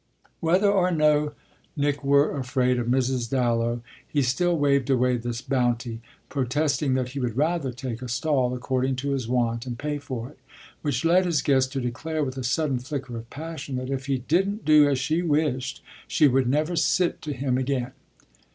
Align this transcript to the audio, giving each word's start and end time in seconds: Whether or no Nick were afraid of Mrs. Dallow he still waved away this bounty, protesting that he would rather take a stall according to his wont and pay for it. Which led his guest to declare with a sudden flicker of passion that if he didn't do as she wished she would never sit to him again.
Whether 0.39 0.71
or 0.71 0.89
no 0.89 1.33
Nick 1.77 2.03
were 2.03 2.35
afraid 2.35 2.79
of 2.79 2.87
Mrs. 2.87 3.29
Dallow 3.29 3.83
he 4.07 4.23
still 4.23 4.57
waved 4.57 4.89
away 4.89 5.15
this 5.17 5.41
bounty, 5.43 6.01
protesting 6.27 6.95
that 6.95 7.09
he 7.09 7.19
would 7.19 7.37
rather 7.37 7.71
take 7.71 8.01
a 8.01 8.07
stall 8.09 8.55
according 8.55 8.95
to 8.95 9.11
his 9.11 9.27
wont 9.27 9.67
and 9.67 9.77
pay 9.77 9.99
for 9.99 10.29
it. 10.29 10.39
Which 10.81 11.05
led 11.05 11.25
his 11.27 11.43
guest 11.43 11.71
to 11.73 11.81
declare 11.81 12.23
with 12.23 12.35
a 12.39 12.43
sudden 12.43 12.79
flicker 12.79 13.15
of 13.15 13.29
passion 13.29 13.75
that 13.75 13.91
if 13.91 14.07
he 14.07 14.17
didn't 14.17 14.65
do 14.65 14.89
as 14.89 14.97
she 14.97 15.21
wished 15.21 15.83
she 16.07 16.27
would 16.27 16.49
never 16.49 16.75
sit 16.75 17.21
to 17.21 17.31
him 17.33 17.59
again. 17.59 17.91